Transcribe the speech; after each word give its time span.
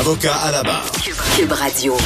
Avocat 0.00 0.34
à 0.34 0.50
la 0.50 0.62
barre. 0.62 0.90
Cube 1.36 1.52
Radio. 1.52 1.96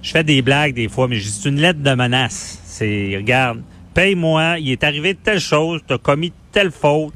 je 0.08 0.12
fais 0.14 0.24
des 0.24 0.40
blagues 0.40 0.72
des 0.72 0.88
fois, 0.88 1.06
mais 1.06 1.20
c'est 1.20 1.50
une 1.50 1.60
lettre 1.60 1.80
de 1.82 1.94
menace. 1.94 2.62
C'est, 2.64 3.12
regarde, 3.14 3.60
paye-moi, 3.92 4.58
il 4.58 4.70
est 4.70 4.82
arrivé 4.82 5.14
telle 5.14 5.38
chose, 5.38 5.82
tu 5.86 5.92
as 5.92 5.98
commis 5.98 6.32
telle 6.50 6.70
faute, 6.70 7.12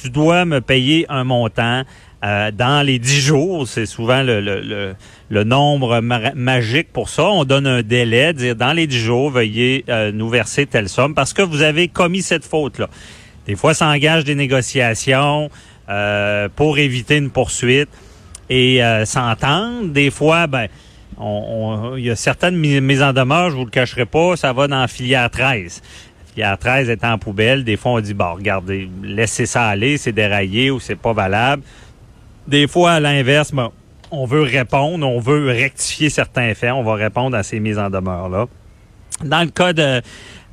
tu 0.00 0.10
dois 0.10 0.44
me 0.44 0.60
payer 0.60 1.06
un 1.08 1.24
montant. 1.24 1.82
euh, 2.24 2.52
dans 2.52 2.86
les 2.86 3.00
dix 3.00 3.20
jours, 3.20 3.66
c'est 3.66 3.84
souvent 3.86 4.22
le, 4.22 4.40
le, 4.40 4.60
le, 4.60 4.94
le 5.28 5.44
nombre 5.44 6.00
ma- 6.00 6.34
magique 6.34 6.92
pour 6.92 7.08
ça. 7.08 7.24
On 7.24 7.44
donne 7.44 7.66
un 7.66 7.82
délai, 7.82 8.32
dire 8.32 8.54
dans 8.54 8.72
les 8.72 8.86
dix 8.86 9.00
jours, 9.00 9.30
veuillez 9.30 9.84
euh, 9.88 10.12
nous 10.12 10.28
verser 10.28 10.66
telle 10.66 10.88
somme 10.88 11.14
parce 11.16 11.32
que 11.32 11.42
vous 11.42 11.62
avez 11.62 11.88
commis 11.88 12.22
cette 12.22 12.44
faute-là. 12.44 12.88
Des 13.46 13.56
fois, 13.56 13.74
ça 13.74 13.88
engage 13.88 14.22
des 14.22 14.36
négociations 14.36 15.50
euh, 15.88 16.48
pour 16.54 16.78
éviter 16.78 17.16
une 17.16 17.30
poursuite 17.30 17.88
et 18.48 18.82
euh, 18.84 19.04
s'entendre. 19.04 19.88
Des 19.88 20.10
fois, 20.10 20.46
ben, 20.46 20.68
on, 21.18 21.96
il 21.96 22.04
y 22.04 22.10
a 22.10 22.16
certaines 22.16 22.56
mi- 22.56 22.80
mises 22.80 23.02
en 23.02 23.12
demeure, 23.12 23.50
je 23.50 23.56
vous 23.56 23.64
le 23.64 23.70
cacherai 23.70 24.04
pas, 24.06 24.36
ça 24.36 24.52
va 24.52 24.68
dans 24.68 24.80
la 24.80 24.88
filière 24.88 25.30
13. 25.30 25.82
La 25.82 26.32
filière 26.32 26.58
13 26.58 26.90
est 26.90 27.04
en 27.04 27.18
poubelle. 27.18 27.64
Des 27.64 27.76
fois, 27.76 27.92
on 27.92 28.00
dit, 28.00 28.14
bon, 28.14 28.34
regardez, 28.34 28.88
laissez 29.02 29.46
ça 29.46 29.66
aller, 29.68 29.96
c'est 29.96 30.12
déraillé 30.12 30.70
ou 30.70 30.80
c'est 30.80 30.96
pas 30.96 31.12
valable. 31.12 31.62
Des 32.46 32.68
fois, 32.68 32.92
à 32.92 33.00
l'inverse, 33.00 33.52
ben, 33.52 33.70
on 34.10 34.26
veut 34.26 34.42
répondre, 34.42 35.06
on 35.08 35.18
veut 35.18 35.46
rectifier 35.48 36.10
certains 36.10 36.54
faits, 36.54 36.72
on 36.72 36.82
va 36.84 36.94
répondre 36.94 37.36
à 37.36 37.42
ces 37.42 37.58
mises 37.58 37.78
en 37.78 37.90
demeure-là. 37.90 38.46
Dans 39.24 39.40
le 39.42 39.50
cas 39.50 39.72
de, 39.72 40.02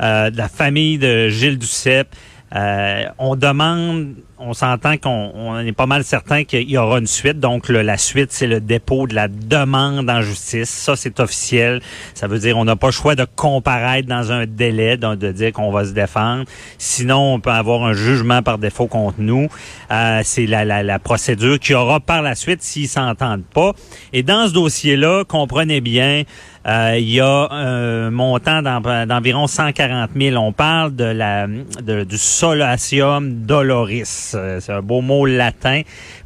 euh, 0.01 0.29
de 0.29 0.37
la 0.37 0.47
famille 0.47 0.97
de 0.97 1.27
Gilles 1.29 1.59
Duceppe, 1.59 2.15
euh, 2.55 3.05
on 3.17 3.35
demande, 3.35 4.13
on 4.37 4.53
s'entend 4.53 4.97
qu'on 4.97 5.31
on 5.35 5.59
est 5.59 5.71
pas 5.71 5.85
mal 5.87 6.03
certain 6.03 6.43
qu'il 6.43 6.69
y 6.69 6.77
aura 6.77 6.99
une 6.99 7.07
suite. 7.07 7.39
Donc, 7.39 7.67
le- 7.69 7.81
la 7.81 7.97
suite, 7.97 8.31
c'est 8.31 8.45
le 8.47 8.59
dépôt 8.59 9.07
de 9.07 9.15
la 9.15 9.27
demande 9.27 10.09
en 10.09 10.21
justice. 10.21 10.69
Ça, 10.69 10.95
c'est 10.95 11.19
officiel. 11.19 11.81
Ça 12.13 12.27
veut 12.27 12.39
dire 12.39 12.57
on 12.57 12.65
n'a 12.65 12.75
pas 12.75 12.87
le 12.87 12.91
choix 12.91 13.15
de 13.15 13.25
comparaître 13.35 14.07
dans 14.07 14.31
un 14.31 14.45
délai, 14.45 14.97
de 14.97 15.31
dire 15.31 15.51
qu'on 15.51 15.71
va 15.71 15.85
se 15.85 15.91
défendre. 15.93 16.45
Sinon, 16.77 17.33
on 17.35 17.39
peut 17.39 17.49
avoir 17.51 17.83
un 17.85 17.93
jugement 17.93 18.41
par 18.43 18.57
défaut 18.59 18.87
contre 18.87 19.15
nous. 19.19 19.47
Euh, 19.91 20.21
c'est 20.23 20.45
la, 20.45 20.63
la, 20.65 20.83
la 20.83 20.99
procédure 20.99 21.57
qu'il 21.59 21.71
y 21.71 21.75
aura 21.75 21.99
par 21.99 22.21
la 22.21 22.35
suite 22.35 22.61
s'ils 22.61 22.87
s'entendent 22.87 23.45
pas. 23.53 23.71
Et 24.11 24.21
dans 24.23 24.47
ce 24.47 24.53
dossier-là, 24.53 25.23
comprenez 25.25 25.81
bien, 25.81 26.23
euh, 26.65 26.95
il 26.97 27.09
y 27.09 27.19
a 27.19 27.47
un 27.51 28.09
montant 28.11 28.61
d'en- 28.61 29.05
d'environ 29.05 29.47
140 29.47 30.11
000. 30.15 30.35
On 30.37 30.53
parle 30.53 30.95
de 30.95 31.03
la 31.03 31.47
du 31.47 32.17
solatium 32.17 33.45
doloris. 33.45 34.33
Euh, 34.35 34.59
C'est 34.61 34.71
un 34.71 34.81
beau 34.81 35.01
mot 35.01 35.25
latin 35.25 35.81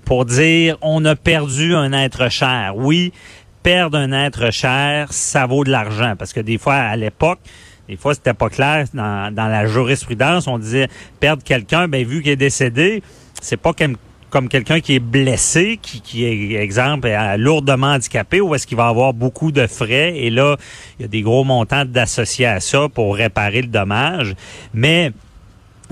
pour 0.06 0.26
dire 0.26 0.78
on 0.82 1.04
a 1.06 1.16
perdu 1.16 1.74
un 1.76 1.92
être 1.94 2.30
cher. 2.30 2.74
Oui, 2.76 3.14
perdre 3.64 3.98
un 3.98 4.12
être 4.12 4.52
cher, 4.52 5.08
ça 5.12 5.46
vaut 5.48 5.64
de 5.64 5.72
l'argent 5.72 6.14
parce 6.18 6.34
que 6.34 6.40
des 6.40 6.58
fois 6.58 6.76
à 6.76 6.96
l'époque 6.96 7.40
des 7.90 7.96
fois, 7.96 8.14
c'était 8.14 8.34
pas 8.34 8.50
clair 8.50 8.84
dans, 8.94 9.34
dans 9.34 9.48
la 9.48 9.66
jurisprudence. 9.66 10.46
On 10.48 10.60
disait 10.60 10.90
perdre 11.22 11.42
quelqu'un, 11.42 11.88
ben 11.88 12.06
vu 12.06 12.22
qu'il 12.22 12.34
est 12.34 12.36
décédé, 12.36 13.02
c'est 13.42 13.56
pas 13.56 13.72
comme, 14.30 14.50
quelqu'un 14.50 14.80
qui 14.80 14.96
est 14.96 15.00
blessé, 15.00 15.80
qui, 15.82 16.02
qui 16.02 16.26
est, 16.26 16.62
exemple, 16.62 17.08
est 17.08 17.38
lourdement 17.38 17.94
handicapé, 17.94 18.42
ou 18.42 18.54
est-ce 18.56 18.68
qu'il 18.68 18.78
va 18.78 18.88
avoir 18.88 19.14
beaucoup 19.14 19.52
de 19.52 19.68
frais? 19.68 20.18
Et 20.18 20.30
là, 20.30 20.58
il 21.00 21.04
y 21.04 21.06
a 21.06 21.08
des 21.08 21.22
gros 21.22 21.44
montants 21.44 21.86
d'associés 21.86 22.46
à 22.46 22.60
ça 22.60 22.88
pour 22.94 23.16
réparer 23.16 23.62
le 23.62 23.68
dommage. 23.68 24.34
Mais 24.74 25.12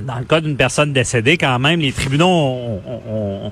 dans 0.01 0.19
le 0.19 0.25
cas 0.25 0.41
d'une 0.41 0.57
personne 0.57 0.91
décédée, 0.93 1.37
quand 1.37 1.57
même, 1.59 1.79
les 1.79 1.91
tribunaux 1.93 2.27
ont, 2.27 2.81
ont- 2.85 3.51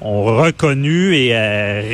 ont- 0.00 0.24
reconnu 0.24 1.14
et 1.16 1.34
euh, 1.34 1.38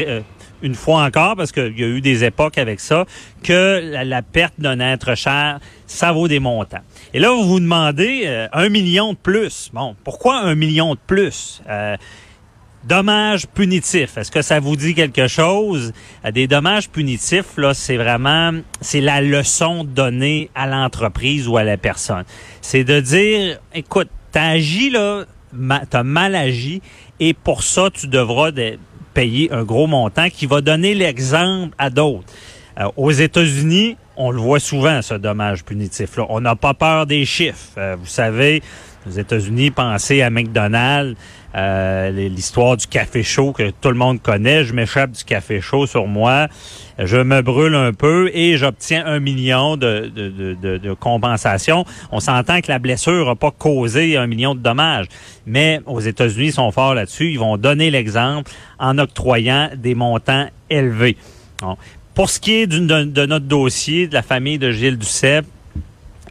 euh, 0.06 0.20
une 0.62 0.74
fois 0.74 1.02
encore, 1.04 1.36
parce 1.36 1.52
qu'il 1.52 1.78
y 1.78 1.84
a 1.84 1.86
eu 1.86 2.00
des 2.00 2.24
époques 2.24 2.58
avec 2.58 2.80
ça, 2.80 3.04
que 3.42 3.80
la, 3.92 4.04
la 4.04 4.22
perte 4.22 4.54
d'un 4.58 4.80
être 4.80 5.14
cher, 5.14 5.60
ça 5.86 6.12
vaut 6.12 6.28
des 6.28 6.40
montants. 6.40 6.82
Et 7.14 7.18
là, 7.18 7.30
vous 7.30 7.44
vous 7.44 7.60
demandez 7.60 8.22
euh, 8.26 8.48
un 8.52 8.68
million 8.68 9.12
de 9.12 9.18
plus. 9.18 9.70
Bon, 9.72 9.96
pourquoi 10.04 10.40
un 10.40 10.54
million 10.54 10.94
de 10.94 11.00
plus? 11.06 11.62
Euh, 11.68 11.96
Dommages 12.84 13.46
punitifs. 13.48 14.16
Est-ce 14.16 14.30
que 14.30 14.42
ça 14.42 14.60
vous 14.60 14.76
dit 14.76 14.94
quelque 14.94 15.26
chose? 15.26 15.92
Euh, 16.24 16.30
Des 16.30 16.46
dommages 16.46 16.88
punitifs, 16.88 17.56
là, 17.56 17.74
c'est 17.74 17.96
vraiment, 17.96 18.52
c'est 18.80 19.00
la 19.00 19.20
leçon 19.20 19.82
donnée 19.82 20.50
à 20.54 20.68
l'entreprise 20.68 21.48
ou 21.48 21.56
à 21.56 21.64
la 21.64 21.76
personne. 21.76 22.24
C'est 22.60 22.84
de 22.84 23.00
dire, 23.00 23.58
écoute, 23.74 24.08
t'as 24.30 24.50
agi, 24.50 24.90
là, 24.90 25.24
t'as 25.90 26.04
mal 26.04 26.36
agi, 26.36 26.80
et 27.18 27.34
pour 27.34 27.64
ça, 27.64 27.88
tu 27.92 28.06
devras 28.06 28.52
de- 28.52 28.78
payer 29.14 29.50
un 29.50 29.64
gros 29.64 29.86
montant 29.86 30.28
qui 30.28 30.44
va 30.46 30.60
donner 30.60 30.94
l'exemple 30.94 31.74
à 31.78 31.88
d'autres. 31.90 32.26
Euh, 32.78 32.84
aux 32.96 33.10
États-Unis, 33.10 33.96
on 34.18 34.30
le 34.30 34.38
voit 34.38 34.60
souvent, 34.60 35.00
ce 35.02 35.14
dommage 35.14 35.64
punitif-là. 35.64 36.26
On 36.28 36.40
n'a 36.42 36.54
pas 36.54 36.74
peur 36.74 37.06
des 37.06 37.24
chiffres. 37.24 37.70
Euh, 37.78 37.96
vous 37.98 38.06
savez, 38.06 38.62
aux 39.06 39.12
États-Unis, 39.12 39.70
pensez 39.70 40.22
à 40.22 40.30
McDonald's, 40.30 41.16
euh, 41.54 42.10
l'histoire 42.10 42.76
du 42.76 42.86
café 42.86 43.22
chaud 43.22 43.52
que 43.52 43.70
tout 43.70 43.88
le 43.88 43.94
monde 43.94 44.20
connaît. 44.20 44.64
Je 44.64 44.74
m'échappe 44.74 45.12
du 45.12 45.24
café 45.24 45.60
chaud 45.60 45.86
sur 45.86 46.06
moi, 46.06 46.48
je 46.98 47.16
me 47.16 47.40
brûle 47.40 47.74
un 47.74 47.92
peu 47.92 48.30
et 48.34 48.56
j'obtiens 48.56 49.04
un 49.06 49.20
million 49.20 49.76
de, 49.76 50.10
de, 50.14 50.54
de, 50.60 50.78
de 50.78 50.92
compensation. 50.94 51.84
On 52.10 52.20
s'entend 52.20 52.60
que 52.60 52.68
la 52.68 52.78
blessure 52.78 53.26
n'a 53.26 53.34
pas 53.34 53.50
causé 53.50 54.16
un 54.16 54.26
million 54.26 54.54
de 54.54 54.60
dommages, 54.60 55.06
mais 55.46 55.80
aux 55.86 56.00
États-Unis, 56.00 56.46
ils 56.46 56.52
sont 56.52 56.70
forts 56.72 56.94
là-dessus. 56.94 57.30
Ils 57.30 57.38
vont 57.38 57.56
donner 57.56 57.90
l'exemple 57.90 58.50
en 58.78 58.98
octroyant 58.98 59.70
des 59.76 59.94
montants 59.94 60.48
élevés. 60.68 61.16
Pour 62.14 62.30
ce 62.30 62.40
qui 62.40 62.54
est 62.54 62.66
de, 62.66 62.78
de, 63.04 63.26
notre 63.26 63.46
dossier 63.46 64.08
de 64.08 64.14
la 64.14 64.22
famille 64.22 64.58
de 64.58 64.70
Gilles 64.70 64.98
Duceppe, 64.98 65.46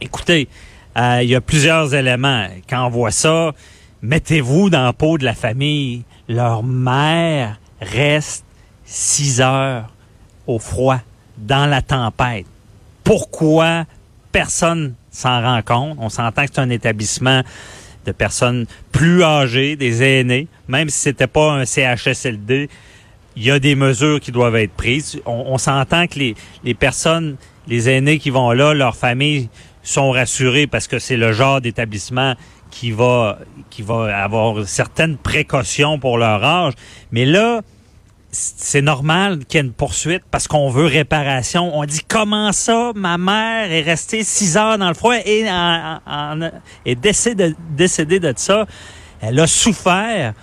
écoutez, 0.00 0.48
euh, 0.96 1.22
il 1.22 1.28
y 1.28 1.34
a 1.34 1.40
plusieurs 1.40 1.94
éléments. 1.94 2.46
Quand 2.68 2.86
on 2.86 2.90
voit 2.90 3.10
ça, 3.10 3.52
mettez-vous 4.02 4.70
dans 4.70 4.84
la 4.84 4.92
peau 4.92 5.18
de 5.18 5.24
la 5.24 5.34
famille. 5.34 6.04
Leur 6.28 6.62
mère 6.62 7.58
reste 7.80 8.44
six 8.84 9.40
heures 9.40 9.92
au 10.46 10.58
froid, 10.58 11.00
dans 11.38 11.66
la 11.66 11.82
tempête. 11.82 12.46
Pourquoi 13.04 13.84
personne 14.32 14.94
s'en 15.10 15.42
rend 15.42 15.62
compte? 15.62 15.96
On 16.00 16.08
s'entend 16.08 16.44
que 16.44 16.50
c'est 16.54 16.60
un 16.60 16.70
établissement 16.70 17.42
de 18.06 18.12
personnes 18.12 18.66
plus 18.92 19.22
âgées, 19.22 19.76
des 19.76 20.02
aînés, 20.02 20.46
même 20.68 20.88
si 20.88 21.00
c'était 21.00 21.26
pas 21.26 21.52
un 21.52 21.64
CHSLD, 21.64 22.68
il 23.36 23.44
y 23.44 23.50
a 23.50 23.58
des 23.58 23.74
mesures 23.74 24.20
qui 24.20 24.32
doivent 24.32 24.56
être 24.56 24.72
prises. 24.72 25.20
On, 25.26 25.58
s'entend 25.58 26.06
que 26.06 26.18
les, 26.64 26.74
personnes, 26.74 27.36
les 27.68 27.90
aînés 27.90 28.18
qui 28.18 28.30
vont 28.30 28.52
là, 28.52 28.72
leurs 28.72 28.96
familles 28.96 29.50
sont 29.86 30.10
rassurées 30.10 30.66
parce 30.66 30.88
que 30.88 30.98
c'est 30.98 31.16
le 31.16 31.32
genre 31.32 31.60
d'établissement 31.60 32.34
qui 32.70 32.90
va 32.90 33.38
qui 33.70 33.82
va 33.82 34.22
avoir 34.22 34.66
certaines 34.66 35.16
précautions 35.16 35.98
pour 35.98 36.18
leur 36.18 36.42
âge. 36.42 36.74
Mais 37.12 37.24
là, 37.24 37.62
c'est 38.32 38.82
normal 38.82 39.44
qu'il 39.46 39.58
y 39.58 39.62
ait 39.62 39.66
une 39.66 39.72
poursuite 39.72 40.22
parce 40.30 40.48
qu'on 40.48 40.68
veut 40.68 40.86
réparation. 40.86 41.78
On 41.78 41.84
dit 41.84 42.02
comment 42.06 42.52
ça, 42.52 42.92
ma 42.94 43.16
mère 43.16 43.70
est 43.70 43.82
restée 43.82 44.24
six 44.24 44.56
heures 44.56 44.76
dans 44.76 44.88
le 44.88 44.94
froid 44.94 45.16
et 45.24 45.46
est 46.84 46.94
décédée, 46.96 47.54
décédée 47.70 48.20
de 48.20 48.32
ça. 48.36 48.66
Elle 49.20 49.40
a 49.40 49.46
souffert. 49.46 50.34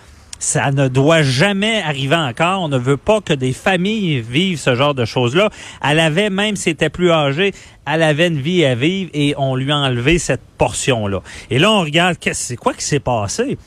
Ça 0.44 0.72
ne 0.72 0.90
doit 0.90 1.22
jamais 1.22 1.82
arriver 1.82 2.18
encore. 2.18 2.64
On 2.64 2.68
ne 2.68 2.78
veut 2.78 2.98
pas 2.98 3.22
que 3.22 3.32
des 3.32 3.54
familles 3.54 4.20
vivent 4.20 4.60
ce 4.60 4.76
genre 4.76 4.94
de 4.94 5.06
choses-là. 5.06 5.50
Elle 5.82 6.02
avait, 6.02 6.30
même 6.30 6.58
si 6.58 6.70
était 6.70 6.90
plus 6.90 7.12
âgée, 7.12 7.54
elle 7.88 8.04
avait 8.04 8.28
une 8.28 8.42
vie 8.42 8.66
à 8.66 8.76
vivre 8.76 9.10
et 9.14 9.36
on 9.38 9.56
lui 9.56 9.72
a 9.72 9.78
enlevé 9.78 10.20
cette 10.20 10.42
portion-là. 10.58 11.22
Et 11.50 11.60
là, 11.60 11.72
on 11.72 11.80
regarde, 11.80 12.18
c'est 12.34 12.58
quoi 12.58 12.74
qui 12.74 12.84
s'est 12.84 13.00
passé? 13.00 13.58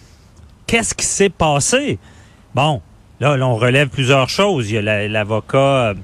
Qu'est-ce 0.66 0.94
qui 0.94 1.06
s'est 1.06 1.30
passé? 1.30 1.98
Bon, 2.54 2.82
là, 3.20 3.38
on 3.40 3.56
relève 3.56 3.88
plusieurs 3.88 4.28
choses. 4.28 4.70
Il 4.70 4.74
y 4.74 4.78
a 4.86 5.08
l'avocat 5.08 5.56
euh, 5.56 5.94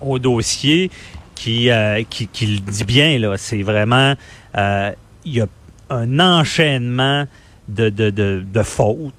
au 0.00 0.20
dossier 0.20 0.92
qui, 1.34 1.70
euh, 1.70 2.04
qui, 2.08 2.28
qui, 2.28 2.46
le 2.46 2.60
dit 2.60 2.84
bien, 2.84 3.18
là. 3.18 3.36
C'est 3.36 3.62
vraiment, 3.62 4.14
euh, 4.56 4.92
il 5.24 5.34
y 5.34 5.40
a 5.40 5.46
un 5.90 6.20
enchaînement 6.20 7.24
de, 7.66 7.88
de, 7.88 8.10
de, 8.10 8.44
de 8.46 8.62
fautes 8.62 9.12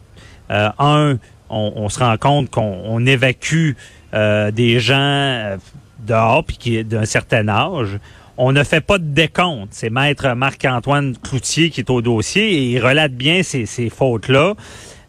un, 0.49 1.17
on, 1.49 1.89
se 1.89 1.99
rend 1.99 2.17
compte 2.17 2.49
qu'on 2.49 3.05
évacue 3.05 3.71
euh, 4.13 4.51
des 4.51 4.79
gens 4.79 4.95
euh, 4.97 5.57
dehors 5.99 6.43
puis 6.43 6.57
qui 6.57 6.83
d'un 6.83 7.05
certain 7.05 7.47
âge. 7.47 7.99
On 8.37 8.51
ne 8.51 8.63
fait 8.63 8.81
pas 8.81 8.97
de 8.97 9.03
décompte. 9.03 9.69
C'est 9.71 9.89
maître 9.89 10.29
Marc-Antoine 10.33 11.15
Cloutier 11.17 11.69
qui 11.69 11.81
est 11.81 11.89
au 11.89 12.01
dossier 12.01 12.53
et 12.53 12.71
il 12.71 12.79
relate 12.79 13.11
bien 13.11 13.43
ces, 13.43 13.65
ces 13.65 13.89
fautes-là. 13.89 14.53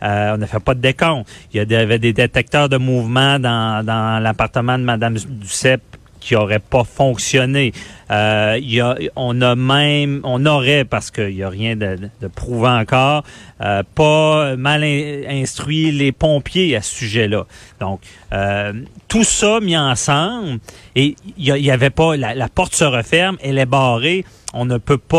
on 0.03 0.37
ne 0.37 0.47
fait 0.47 0.59
pas 0.59 0.75
de 0.75 0.81
décompte. 0.81 1.29
Il 1.53 1.63
y 1.71 1.75
avait 1.75 2.01
des 2.01 2.13
détecteurs 2.13 2.69
de 2.69 2.77
mouvement 2.77 3.39
dans, 3.39 3.85
dans 3.85 4.21
l'appartement 4.21 4.79
de 4.79 4.85
Mme 4.85 5.15
Duceppe 5.15 5.97
qui 6.21 6.37
aurait 6.37 6.59
pas 6.59 6.85
fonctionné. 6.85 7.73
Euh, 8.11 8.59
y 8.61 8.81
a, 8.81 8.97
on 9.17 9.41
a 9.41 9.55
même, 9.55 10.21
on 10.25 10.45
aurait, 10.47 10.85
parce 10.85 11.11
qu'il 11.11 11.35
n'y 11.35 11.43
a 11.43 11.49
rien 11.49 11.77
de, 11.77 11.97
de 12.21 12.27
prouvé 12.29 12.69
encore, 12.69 13.25
euh, 13.61 13.83
pas 13.95 14.57
mal 14.57 14.85
instruit 14.85 15.93
les 15.93 16.13
pompiers 16.13 16.77
à 16.77 16.83
ce 16.83 16.95
sujet-là. 16.95 17.47
Donc, 17.81 18.01
euh, 18.33 18.73
tout 19.09 19.25
ça 19.25 19.61
mis 19.61 19.77
ensemble, 19.77 20.61
et 20.95 21.17
il 21.37 21.45
y, 21.45 21.71
avait 21.71 21.91
pas, 21.91 22.17
la, 22.17 22.49
porte 22.49 22.75
se 22.75 22.85
referme, 22.85 23.37
elle 23.43 23.59
est 23.59 23.67
barrée, 23.67 24.25
on 24.53 24.65
ne 24.65 24.79
peut 24.79 24.99
pas 24.99 25.17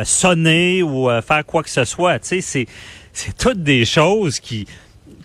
euh, 0.00 0.04
sonner 0.04 0.82
ou 0.82 1.10
euh, 1.10 1.22
faire 1.22 1.44
quoi 1.44 1.62
que 1.62 1.70
ce 1.70 1.84
soit. 1.84 2.18
Tu 2.18 2.40
sais, 2.40 2.66
c'est 3.12 3.36
toutes 3.36 3.62
des 3.62 3.84
choses 3.84 4.40
qui 4.40 4.66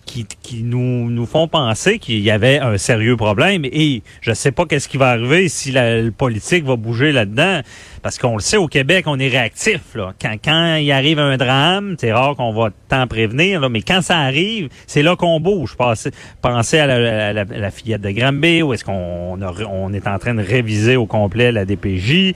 qui, 0.06 0.62
nous, 0.62 1.10
nous 1.10 1.26
font 1.26 1.48
penser 1.48 1.98
qu'il 1.98 2.20
y 2.20 2.30
avait 2.30 2.58
un 2.58 2.78
sérieux 2.78 3.16
problème. 3.16 3.64
Et 3.64 4.02
je 4.20 4.30
ne 4.30 4.34
sais 4.34 4.52
pas 4.52 4.64
qu'est-ce 4.64 4.88
qui 4.88 4.96
va 4.96 5.10
arriver 5.10 5.48
si 5.48 5.72
la, 5.72 6.10
politique 6.16 6.64
va 6.64 6.76
bouger 6.76 7.12
là-dedans. 7.12 7.60
Parce 8.02 8.18
qu'on 8.18 8.36
le 8.36 8.40
sait, 8.40 8.56
au 8.56 8.68
Québec, 8.68 9.04
on 9.08 9.18
est 9.18 9.28
réactif. 9.28 9.94
Là. 9.94 10.14
Quand, 10.20 10.36
quand 10.42 10.76
il 10.76 10.90
arrive 10.92 11.18
un 11.18 11.36
drame, 11.36 11.96
c'est 11.98 12.12
rare 12.12 12.36
qu'on 12.36 12.52
va 12.52 12.70
tant 12.88 13.06
prévenir, 13.06 13.60
là, 13.60 13.68
mais 13.68 13.82
quand 13.82 14.00
ça 14.00 14.18
arrive, 14.18 14.68
c'est 14.86 15.02
là 15.02 15.16
qu'on 15.16 15.40
bouge. 15.40 15.74
Pensez, 15.76 16.10
pensez 16.40 16.78
à 16.78 16.86
la, 16.86 17.32
la, 17.32 17.44
la, 17.44 17.70
fillette 17.70 18.00
de 18.00 18.10
Granby, 18.10 18.62
où 18.62 18.72
est-ce 18.72 18.84
qu'on 18.84 19.38
on 19.40 19.92
est 19.92 20.06
en 20.06 20.18
train 20.18 20.34
de 20.34 20.42
réviser 20.42 20.96
au 20.96 21.06
complet 21.06 21.52
la 21.52 21.64
DPJ. 21.64 22.34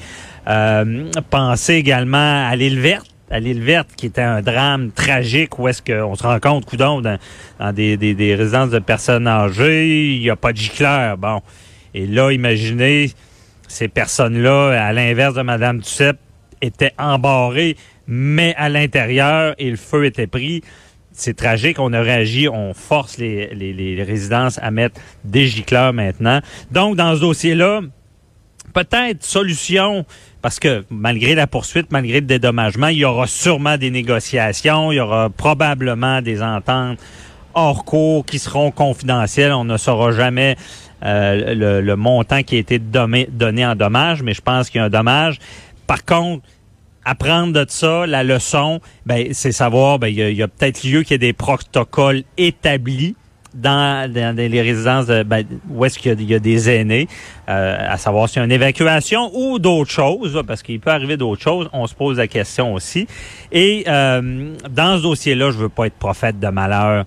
Euh, 0.48 1.10
pensez 1.30 1.74
également 1.74 2.48
à 2.48 2.56
l'île 2.56 2.80
verte 2.80 3.06
à 3.30 3.38
l'île 3.38 3.62
verte, 3.62 3.90
qui 3.96 4.06
était 4.06 4.20
un 4.20 4.42
drame 4.42 4.90
tragique 4.90 5.58
où 5.58 5.68
est-ce 5.68 5.80
qu'on 5.82 6.14
se 6.16 6.22
rend 6.24 6.40
compte, 6.40 6.64
coudon, 6.64 7.00
dans, 7.00 7.18
des, 7.72 7.96
des, 7.96 8.14
des, 8.14 8.34
résidences 8.34 8.70
de 8.70 8.80
personnes 8.80 9.28
âgées, 9.28 10.14
il 10.14 10.20
n'y 10.20 10.30
a 10.30 10.36
pas 10.36 10.52
de 10.52 10.58
gicleur. 10.58 11.16
Bon. 11.16 11.40
Et 11.94 12.06
là, 12.06 12.32
imaginez, 12.32 13.12
ces 13.68 13.88
personnes-là, 13.88 14.84
à 14.84 14.92
l'inverse 14.92 15.34
de 15.34 15.42
Madame 15.42 15.78
Duceppe, 15.78 16.18
étaient 16.60 16.92
embarrées, 16.98 17.76
mais 18.06 18.54
à 18.56 18.68
l'intérieur, 18.68 19.54
et 19.58 19.70
le 19.70 19.76
feu 19.76 20.04
était 20.04 20.26
pris. 20.26 20.62
C'est 21.12 21.36
tragique, 21.36 21.78
on 21.78 21.92
a 21.92 22.00
réagi, 22.00 22.48
on 22.48 22.74
force 22.74 23.18
les, 23.18 23.54
les, 23.54 23.72
les 23.72 24.02
résidences 24.02 24.58
à 24.62 24.70
mettre 24.70 25.00
des 25.24 25.46
gicleurs 25.46 25.92
maintenant. 25.92 26.40
Donc, 26.70 26.96
dans 26.96 27.14
ce 27.14 27.20
dossier-là, 27.20 27.82
peut-être 28.72 29.24
solution, 29.24 30.04
parce 30.42 30.58
que 30.58 30.84
malgré 30.90 31.34
la 31.34 31.46
poursuite, 31.46 31.92
malgré 31.92 32.20
le 32.20 32.26
dédommagement, 32.26 32.88
il 32.88 32.98
y 32.98 33.04
aura 33.04 33.26
sûrement 33.26 33.76
des 33.76 33.90
négociations, 33.90 34.92
il 34.92 34.96
y 34.96 35.00
aura 35.00 35.30
probablement 35.30 36.22
des 36.22 36.42
ententes 36.42 36.98
hors 37.54 37.84
cours 37.84 38.24
qui 38.24 38.38
seront 38.38 38.70
confidentielles. 38.70 39.52
On 39.52 39.64
ne 39.64 39.76
saura 39.76 40.12
jamais 40.12 40.56
euh, 41.04 41.80
le, 41.82 41.96
montant 41.96 42.42
qui 42.42 42.56
a 42.56 42.58
été 42.58 42.78
donné, 42.78 43.28
donné 43.30 43.66
en 43.66 43.74
dommage, 43.74 44.22
mais 44.22 44.34
je 44.34 44.40
pense 44.40 44.70
qu'il 44.70 44.78
y 44.78 44.82
a 44.82 44.86
un 44.86 44.90
dommage. 44.90 45.38
Par 45.86 46.04
contre, 46.04 46.46
apprendre 47.04 47.52
de 47.52 47.66
ça, 47.68 48.06
la 48.06 48.22
leçon, 48.22 48.80
ben, 49.06 49.28
c'est 49.32 49.52
savoir, 49.52 49.98
ben, 49.98 50.08
il 50.08 50.14
y 50.14 50.42
a, 50.42 50.44
a 50.44 50.48
peut-être 50.48 50.84
lieu 50.84 51.02
qu'il 51.02 51.12
y 51.12 51.14
ait 51.16 51.18
des 51.18 51.32
protocoles 51.32 52.22
établis 52.38 53.14
dans, 53.54 54.10
les 54.36 54.62
résidences 54.62 55.06
ben, 55.06 55.44
où 55.70 55.84
est-ce 55.84 55.98
qu'il 55.98 56.22
y, 56.22 56.34
a 56.34 56.38
des 56.38 56.70
aînés, 56.70 57.08
euh, 57.48 57.76
à 57.78 57.96
savoir 57.96 58.28
s'il 58.28 58.38
y 58.38 58.42
a 58.42 58.44
une 58.44 58.52
évacuation 58.52 59.30
ou 59.34 59.58
d'autres 59.58 59.90
choses, 59.90 60.42
parce 60.46 60.62
qu'il 60.62 60.80
peut 60.80 60.90
arriver 60.90 61.16
d'autres 61.16 61.42
choses, 61.42 61.68
on 61.72 61.86
se 61.86 61.94
pose 61.94 62.18
la 62.18 62.28
question 62.28 62.74
aussi. 62.74 63.06
Et 63.52 63.84
euh, 63.88 64.54
dans 64.70 64.98
ce 64.98 65.02
dossier-là, 65.02 65.50
je 65.50 65.58
veux 65.58 65.68
pas 65.68 65.86
être 65.86 65.94
prophète 65.94 66.38
de 66.38 66.48
malheur, 66.48 67.04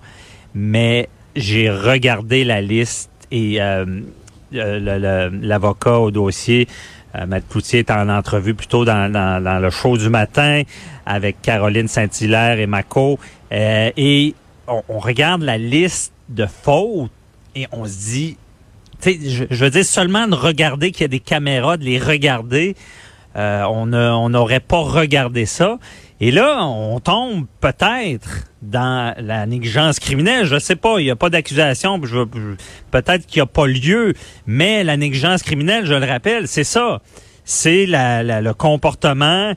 mais 0.53 1.09
j'ai 1.35 1.69
regardé 1.69 2.43
la 2.43 2.61
liste 2.61 3.09
et 3.31 3.61
euh, 3.61 3.85
l'avocat 4.51 5.99
au 5.99 6.11
dossier, 6.11 6.67
euh, 7.15 7.25
Maître 7.25 7.47
Cloutier 7.47 7.79
est 7.79 7.91
en 7.91 8.09
entrevue 8.09 8.53
plutôt 8.53 8.85
dans, 8.85 9.11
dans, 9.11 9.59
le 9.59 9.69
show 9.69 9.97
du 9.97 10.09
matin 10.09 10.63
avec 11.05 11.41
Caroline 11.41 11.87
Saint-Hilaire 11.87 12.59
et 12.59 12.67
Mako. 12.67 13.17
et 13.51 14.35
on, 14.67 14.99
regarde 14.99 15.41
la 15.41 15.57
liste 15.57 16.13
de 16.33 16.45
fautes 16.45 17.11
et 17.55 17.67
on 17.71 17.85
se 17.85 17.97
dit, 18.11 18.37
je, 19.05 19.45
je 19.49 19.63
veux 19.63 19.69
dire 19.69 19.85
seulement 19.85 20.27
de 20.27 20.35
regarder 20.35 20.91
qu'il 20.91 21.01
y 21.01 21.05
a 21.05 21.09
des 21.09 21.19
caméras, 21.19 21.77
de 21.77 21.83
les 21.83 21.99
regarder, 21.99 22.75
euh, 23.35 23.63
on 23.63 24.29
n'aurait 24.29 24.59
pas 24.59 24.81
regardé 24.81 25.45
ça. 25.45 25.79
Et 26.19 26.31
là, 26.31 26.63
on 26.65 26.99
tombe 26.99 27.45
peut-être 27.59 28.47
dans 28.61 29.13
la 29.17 29.45
négligence 29.45 29.99
criminelle. 29.99 30.45
Je 30.45 30.59
sais 30.59 30.75
pas, 30.75 30.99
il 30.99 31.05
n'y 31.05 31.11
a 31.11 31.15
pas 31.15 31.29
d'accusation, 31.29 31.99
peut-être 31.99 33.25
qu'il 33.25 33.39
n'y 33.39 33.43
a 33.43 33.47
pas 33.47 33.67
lieu, 33.67 34.13
mais 34.45 34.83
la 34.83 34.97
négligence 34.97 35.43
criminelle, 35.43 35.85
je 35.85 35.93
le 35.93 36.05
rappelle, 36.05 36.47
c'est 36.47 36.63
ça. 36.63 37.01
C'est 37.43 37.85
le 37.87 38.51
comportement, 38.53 39.53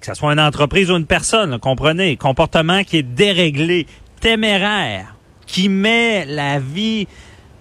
que 0.00 0.06
ce 0.06 0.14
soit 0.14 0.32
une 0.32 0.40
entreprise 0.40 0.90
ou 0.90 0.96
une 0.96 1.06
personne, 1.06 1.58
comprenez, 1.58 2.16
comportement 2.16 2.84
qui 2.84 2.98
est 2.98 3.02
déréglé, 3.02 3.86
téméraire, 4.20 5.14
qui 5.50 5.68
met 5.68 6.24
la 6.26 6.58
vie 6.58 7.06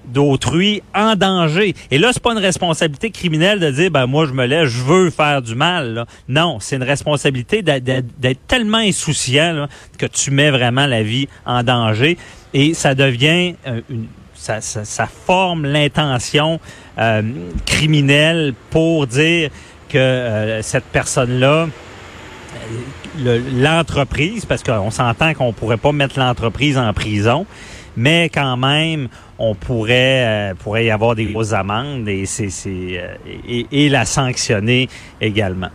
d'autrui 0.05 0.81
en 0.95 1.15
danger. 1.15 1.75
Et 1.91 1.97
là, 1.97 2.11
c'est 2.13 2.21
pas 2.21 2.31
une 2.31 2.39
responsabilité 2.39 3.11
criminelle 3.11 3.59
de 3.59 3.69
dire, 3.69 3.91
ben 3.91 4.05
moi, 4.07 4.25
je 4.25 4.33
me 4.33 4.45
lève, 4.45 4.67
je 4.67 4.81
veux 4.81 5.09
faire 5.09 5.41
du 5.41 5.55
mal. 5.55 5.93
Là. 5.93 6.05
Non, 6.27 6.59
c'est 6.59 6.77
une 6.77 6.83
responsabilité 6.83 7.61
d'être 7.61 8.47
tellement 8.47 8.77
insouciant 8.77 9.67
que 9.97 10.05
tu 10.05 10.31
mets 10.31 10.51
vraiment 10.51 10.87
la 10.87 11.03
vie 11.03 11.27
en 11.45 11.63
danger. 11.63 12.17
Et 12.53 12.73
ça 12.73 12.95
devient 12.95 13.55
euh, 13.67 13.81
une, 13.89 14.07
ça, 14.33 14.61
ça, 14.61 14.85
ça 14.85 15.05
forme 15.05 15.65
l'intention 15.65 16.59
euh, 16.97 17.21
criminelle 17.65 18.53
pour 18.69 19.05
dire 19.05 19.49
que 19.89 19.97
euh, 19.97 20.61
cette 20.61 20.85
personne-là 20.85 21.67
l'entreprise, 23.53 24.45
parce 24.45 24.63
qu'on 24.63 24.91
s'entend 24.91 25.33
qu'on 25.33 25.53
pourrait 25.53 25.77
pas 25.77 25.91
mettre 25.91 26.19
l'entreprise 26.19 26.77
en 26.77 26.93
prison, 26.93 27.45
mais 27.99 28.29
quand 28.29 28.55
même, 28.55 29.09
on 29.37 29.55
pourrait 29.55 30.23
euh, 30.25 30.53
pourrait 30.55 30.85
y 30.85 30.89
avoir 30.89 31.15
des 31.15 31.25
grosses 31.25 31.51
amendes 31.51 32.07
et 32.07 32.25
c'est 32.25 32.49
euh, 32.65 33.15
et, 33.45 33.67
et, 33.71 33.89
la 33.89 34.05
sanctionner 34.05 34.87
également. 35.19 35.69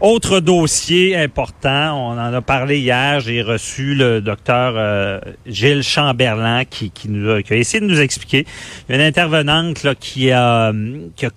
Autre 0.00 0.40
dossier 0.40 1.16
important, 1.16 2.12
on 2.12 2.12
en 2.12 2.32
a 2.32 2.40
parlé 2.40 2.78
hier, 2.78 3.20
j'ai 3.20 3.42
reçu 3.42 3.94
le 3.94 4.22
docteur 4.22 4.74
euh, 4.76 5.20
Gilles 5.46 5.82
Chamberlain 5.82 6.64
qui, 6.64 6.90
qui, 6.90 7.10
nous 7.10 7.30
a, 7.30 7.42
qui 7.42 7.52
a 7.52 7.56
essayé 7.56 7.80
de 7.80 7.86
nous 7.86 8.00
expliquer. 8.00 8.46
Une 8.88 9.00
intervenante 9.02 9.82
là, 9.82 9.94
qui, 9.94 10.30
a, 10.32 10.72
qui 11.14 11.26
a 11.26 11.30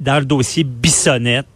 dans 0.00 0.18
le 0.18 0.24
dossier 0.24 0.64
Bissonnette, 0.64 1.46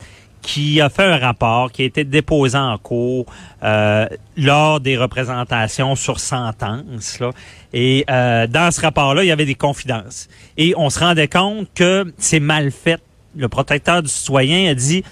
qui 0.43 0.81
a 0.81 0.89
fait 0.89 1.05
un 1.05 1.19
rapport 1.19 1.71
qui 1.71 1.83
a 1.83 1.85
été 1.85 2.05
déposé 2.05 2.57
en 2.57 2.79
cours 2.79 3.27
euh, 3.63 4.07
lors 4.37 4.81
des 4.81 4.97
représentations 4.97 5.95
sur 5.95 6.21
sentence. 6.21 7.19
Là. 7.21 7.31
Et 7.73 8.05
euh, 8.11 8.47
dans 8.47 8.71
ce 8.71 8.81
rapport-là, 8.81 9.23
il 9.23 9.29
y 9.29 9.33
avait 9.33 9.45
des 9.45 9.55
confidences. 9.55 10.29
Et 10.57 10.75
on 10.77 10.91
se 10.91 10.99
rendait 10.99 11.29
compte 11.29 11.69
que 11.75 12.13
c'est 12.19 12.41
mal 12.41 12.71
fait. 12.71 13.01
Le 13.37 13.49
protecteur 13.49 14.03
du 14.03 14.09
citoyen 14.09 14.71
a 14.71 14.75
dit 14.75 15.05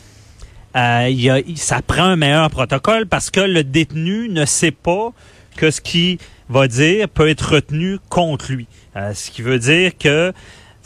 euh, 0.76 1.08
il 1.10 1.30
a, 1.30 1.38
ça 1.56 1.80
prend 1.82 2.04
un 2.04 2.16
meilleur 2.16 2.50
protocole 2.50 3.06
parce 3.06 3.30
que 3.30 3.40
le 3.40 3.64
détenu 3.64 4.28
ne 4.28 4.44
sait 4.44 4.70
pas 4.70 5.12
que 5.56 5.70
ce 5.70 5.80
qu'il 5.80 6.18
va 6.48 6.68
dire 6.68 7.08
peut 7.08 7.28
être 7.28 7.54
retenu 7.54 7.98
contre 8.08 8.52
lui. 8.52 8.66
Euh, 8.96 9.14
ce 9.14 9.30
qui 9.30 9.42
veut 9.42 9.58
dire 9.58 9.92
que 9.98 10.32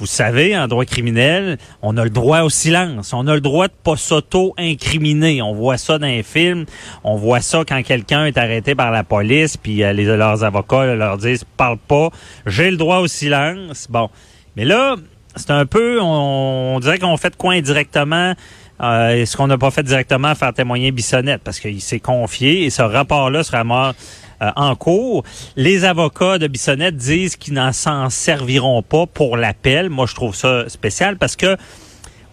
vous 0.03 0.07
savez, 0.07 0.59
en 0.59 0.67
droit 0.67 0.85
criminel, 0.85 1.59
on 1.81 1.97
a 1.97 2.03
le 2.03 2.11
droit 2.11 2.41
au 2.41 2.51
silence. 2.51 3.13
On 3.13 3.29
a 3.29 3.35
le 3.35 3.41
droit 3.41 3.69
de 3.69 3.73
pas 3.85 3.97
s'auto-incriminer. 3.97 5.41
On 5.43 5.55
voit 5.55 5.77
ça 5.77 6.01
dans 6.01 6.09
les 6.09 6.25
films. 6.25 6.65
On 7.05 7.15
voit 7.15 7.41
ça 7.41 7.63
quand 7.65 7.81
quelqu'un 7.85 8.25
est 8.25 8.37
arrêté 8.37 8.75
par 8.75 8.91
la 8.91 9.05
police, 9.05 9.57
puis 9.57 9.85
euh, 9.85 9.93
leurs 9.93 10.43
avocats 10.43 10.97
leur 10.97 11.19
disent 11.19 11.45
«parle 11.57 11.79
pas, 11.79 12.09
j'ai 12.47 12.73
le 12.73 12.77
droit 12.77 12.99
au 12.99 13.07
silence». 13.07 13.87
Bon, 13.91 14.11
mais 14.57 14.65
là, 14.65 14.97
c'est 15.37 15.53
un 15.53 15.67
peu, 15.67 16.01
on, 16.03 16.81
dirait 16.81 16.99
qu'on 16.99 17.17
fait 17.17 17.37
quoi 17.37 17.53
indirectement 17.53 18.35
euh, 18.83 19.25
ce 19.25 19.37
qu'on 19.37 19.47
n'a 19.47 19.59
pas 19.59 19.71
fait 19.71 19.85
directement 19.85 20.29
à 20.29 20.35
faire 20.35 20.53
témoigner 20.53 20.91
Bissonnette 20.91 21.43
parce 21.45 21.61
qu'il 21.61 21.81
s'est 21.81 22.01
confié 22.01 22.65
et 22.65 22.71
ce 22.71 22.83
rapport-là 22.83 23.45
sera 23.45 23.63
mort 23.63 23.95
euh, 24.43 24.51
en 24.57 24.75
cours. 24.75 25.25
Les 25.57 25.85
avocats 25.85 26.39
de 26.39 26.47
Bissonnette 26.47 26.97
disent 26.97 27.37
qu'ils 27.37 27.55
n'en 27.55 27.73
s'en 27.73 28.11
serviront 28.11 28.83
pas 28.83 29.07
pour 29.07 29.37
l'appel. 29.37 29.89
Moi, 29.89 30.07
je 30.07 30.15
trouve 30.15 30.35
ça 30.35 30.69
spécial 30.69 31.17
parce 31.17 31.37
que 31.37 31.57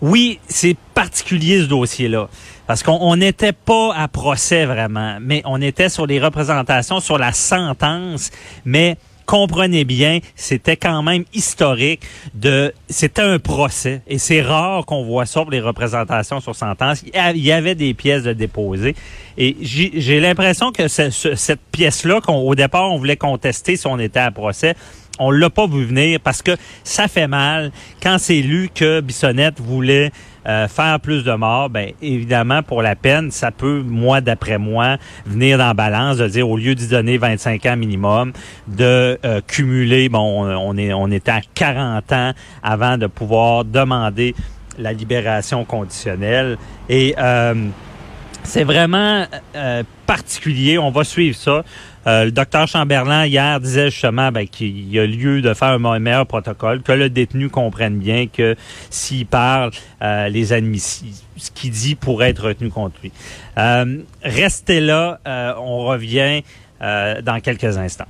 oui, 0.02 0.40
c'est 0.48 0.78
particulier 0.94 1.62
ce 1.62 1.66
dossier-là. 1.66 2.30
Parce 2.68 2.84
qu'on 2.84 3.16
n'était 3.16 3.54
pas 3.54 3.94
à 3.96 4.08
procès 4.08 4.66
vraiment, 4.66 5.18
mais 5.22 5.42
on 5.46 5.62
était 5.62 5.90
sur 5.90 6.06
les 6.06 6.20
représentations, 6.20 7.00
sur 7.00 7.18
la 7.18 7.34
sentence, 7.34 8.32
mais 8.64 8.98
comprenez 9.30 9.84
bien, 9.84 10.22
c'était 10.34 10.76
quand 10.76 11.04
même 11.04 11.24
historique 11.36 12.02
de, 12.34 12.74
c'était 12.90 13.22
un 13.22 13.38
procès 13.38 14.02
et 14.08 14.18
c'est 14.18 14.42
rare 14.42 14.88
qu'on 14.88 15.04
voit 15.04 15.28
ça 15.28 15.42
pour 15.42 15.52
les 15.52 15.62
représentations 15.62 16.40
sur 16.40 16.56
sentence. 16.56 17.04
Il 17.04 17.46
y 17.46 17.52
avait 17.52 17.76
des 17.76 17.94
pièces 17.94 18.24
de 18.24 18.34
déposer 18.34 18.96
et 19.38 19.56
j'ai 19.62 20.20
l'impression 20.20 20.72
que 20.72 20.88
cette 20.88 21.62
pièce-là, 21.72 22.22
qu'au 22.22 22.56
départ 22.56 22.92
on 22.92 22.98
voulait 22.98 23.18
contester 23.18 23.76
si 23.76 23.86
on 23.86 24.00
était 24.00 24.20
à 24.20 24.32
procès, 24.32 24.74
on 25.20 25.32
l'a 25.32 25.50
pas 25.50 25.68
vu 25.68 25.86
venir 25.86 26.20
parce 26.20 26.42
que 26.42 26.52
ça 26.84 27.08
fait 27.08 27.28
mal. 27.28 27.72
Quand 28.02 28.18
c'est 28.18 28.42
lu 28.42 28.70
que 28.74 29.02
Bissonnette 29.02 29.60
voulait 29.60 30.12
euh, 30.48 30.68
faire 30.68 31.00
plus 31.00 31.24
de 31.24 31.34
morts, 31.34 31.70
ben 31.70 31.92
évidemment 32.02 32.64
pour 32.64 32.82
la 32.82 32.96
peine, 32.96 33.30
ça 33.30 33.52
peut 33.52 33.84
moi 33.86 34.22
d'après 34.22 34.58
moi 34.58 34.98
venir 35.26 35.58
dans 35.58 35.68
la 35.68 35.74
balance 35.74 36.18
de 36.18 36.28
dire 36.28 36.50
au 36.50 36.58
lieu 36.58 36.76
d'y 36.76 36.88
donner 36.88 37.18
25 37.18 37.66
ans 37.66 37.76
minimum, 37.76 38.32
de 38.68 39.20
euh, 39.26 39.42
cumuler 39.46 40.10
bon 40.10 40.46
on 40.58 40.78
est 40.78 40.94
on 40.94 41.12
était 41.12 41.32
à 41.32 41.42
40 41.54 42.12
ans 42.14 42.32
avant 42.64 42.98
de 42.98 43.08
pouvoir 43.08 43.66
demander 43.66 44.34
la 44.78 44.94
libération 44.94 45.66
conditionnelle. 45.66 46.58
Et 46.88 47.14
euh, 47.18 47.54
c'est 48.44 48.64
vraiment 48.64 49.26
On 50.80 50.92
va 50.92 51.04
suivre 51.04 51.36
ça. 51.36 51.64
Euh, 52.08 52.26
le 52.26 52.32
docteur 52.32 52.68
Chamberlain, 52.68 53.26
hier, 53.26 53.60
disait 53.60 53.92
justement 53.92 54.32
ben, 54.32 54.48
qu'il 54.48 54.90
y 54.90 55.00
a 55.00 55.06
lieu 55.06 55.42
de 55.42 55.54
faire 55.54 55.70
un 55.70 56.00
meilleur 56.00 56.26
protocole, 56.26 56.82
que 56.82 56.92
le 56.92 57.10
détenu 57.10 57.50
comprenne 57.50 57.98
bien 57.98 58.28
que 58.28 58.56
s'il 58.90 59.28
parle, 59.28 59.72
euh, 60.02 60.30
les 60.30 60.46
ce 60.48 61.52
qu'il 61.54 61.72
dit 61.72 61.96
pourrait 61.96 62.32
être 62.32 62.48
retenu 62.48 62.70
contre 62.70 62.96
lui. 63.04 63.12
Euh, 63.58 64.00
restez 64.24 64.80
là, 64.80 65.20
on 65.60 65.86
revient 65.86 66.42
dans 66.82 67.40
quelques 67.42 67.78
instants. 67.78 68.08